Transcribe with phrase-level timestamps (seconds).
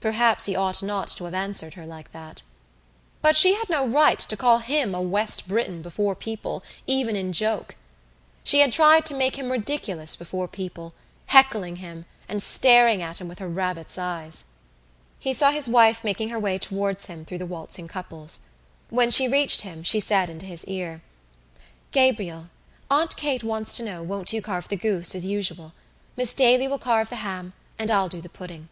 [0.00, 2.42] Perhaps he ought not to have answered her like that.
[3.22, 7.32] But she had no right to call him a West Briton before people, even in
[7.32, 7.76] joke.
[8.42, 10.94] She had tried to make him ridiculous before people,
[11.26, 14.46] heckling him and staring at him with her rabbit's eyes.
[15.20, 18.48] He saw his wife making her way towards him through the waltzing couples.
[18.90, 21.02] When she reached him she said into his ear:
[21.92, 22.50] "Gabriel,
[22.90, 25.72] Aunt Kate wants to know won't you carve the goose as usual.
[26.16, 28.70] Miss Daly will carve the ham and I'll do the pudding."